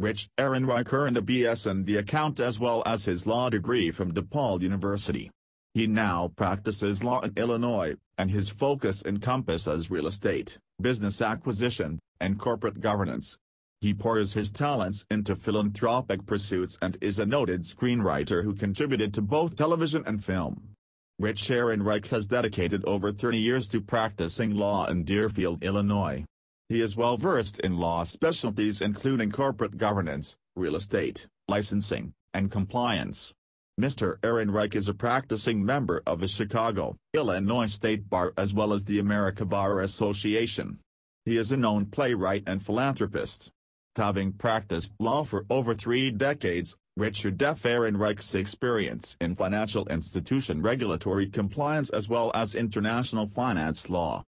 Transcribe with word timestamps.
Rich 0.00 0.30
Ehrenreich 0.38 0.94
earned 0.94 1.18
a 1.18 1.20
BS 1.20 1.70
in 1.70 1.84
the 1.84 1.98
account 1.98 2.40
as 2.40 2.58
well 2.58 2.82
as 2.86 3.04
his 3.04 3.26
law 3.26 3.50
degree 3.50 3.90
from 3.90 4.14
DePaul 4.14 4.62
University. 4.62 5.30
He 5.74 5.86
now 5.86 6.32
practices 6.36 7.04
law 7.04 7.20
in 7.20 7.34
Illinois, 7.36 7.96
and 8.16 8.30
his 8.30 8.48
focus 8.48 9.02
encompasses 9.04 9.90
real 9.90 10.06
estate, 10.06 10.56
business 10.80 11.20
acquisition, 11.20 11.98
and 12.18 12.38
corporate 12.38 12.80
governance. 12.80 13.36
He 13.82 13.92
pours 13.92 14.32
his 14.32 14.50
talents 14.50 15.04
into 15.10 15.36
philanthropic 15.36 16.24
pursuits 16.24 16.78
and 16.80 16.96
is 17.02 17.18
a 17.18 17.26
noted 17.26 17.64
screenwriter 17.64 18.42
who 18.42 18.54
contributed 18.54 19.12
to 19.12 19.20
both 19.20 19.54
television 19.54 20.02
and 20.06 20.24
film. 20.24 20.76
Rich 21.18 21.50
Aaron 21.50 21.80
Ehrenreich 21.82 22.06
has 22.06 22.26
dedicated 22.26 22.82
over 22.86 23.12
30 23.12 23.36
years 23.36 23.68
to 23.68 23.82
practicing 23.82 24.54
law 24.54 24.86
in 24.86 25.04
Deerfield, 25.04 25.62
Illinois. 25.62 26.24
He 26.70 26.80
is 26.80 26.96
well 26.96 27.16
versed 27.16 27.58
in 27.58 27.78
law 27.78 28.04
specialties 28.04 28.80
including 28.80 29.32
corporate 29.32 29.76
governance, 29.76 30.36
real 30.54 30.76
estate, 30.76 31.26
licensing, 31.48 32.12
and 32.32 32.48
compliance. 32.48 33.34
Mr. 33.78 34.20
Ehrenreich 34.20 34.76
is 34.76 34.88
a 34.88 34.94
practicing 34.94 35.64
member 35.64 36.00
of 36.06 36.20
the 36.20 36.28
Chicago, 36.28 36.94
Illinois 37.12 37.66
State 37.66 38.08
Bar 38.08 38.32
as 38.36 38.54
well 38.54 38.72
as 38.72 38.84
the 38.84 39.00
America 39.00 39.44
Bar 39.44 39.80
Association. 39.80 40.78
He 41.24 41.36
is 41.36 41.50
a 41.50 41.56
known 41.56 41.86
playwright 41.86 42.44
and 42.46 42.64
philanthropist. 42.64 43.50
Having 43.96 44.34
practiced 44.34 44.94
law 45.00 45.24
for 45.24 45.46
over 45.50 45.74
three 45.74 46.12
decades, 46.12 46.76
Richard 46.96 47.42
F. 47.42 47.62
Ehrenreich's 47.62 48.34
experience 48.36 49.16
in 49.20 49.34
financial 49.34 49.88
institution 49.88 50.62
regulatory 50.62 51.26
compliance 51.26 51.90
as 51.90 52.08
well 52.08 52.30
as 52.32 52.54
international 52.54 53.26
finance 53.26 53.90
law, 53.90 54.18